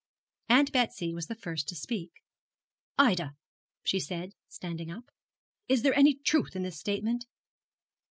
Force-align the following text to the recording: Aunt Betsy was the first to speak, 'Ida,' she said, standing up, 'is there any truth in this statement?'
Aunt 0.49 0.71
Betsy 0.71 1.13
was 1.13 1.27
the 1.27 1.35
first 1.35 1.67
to 1.67 1.75
speak, 1.75 2.09
'Ida,' 2.97 3.35
she 3.83 3.99
said, 3.99 4.31
standing 4.47 4.89
up, 4.89 5.11
'is 5.67 5.83
there 5.83 5.93
any 5.93 6.15
truth 6.15 6.55
in 6.55 6.63
this 6.63 6.79
statement?' 6.79 7.27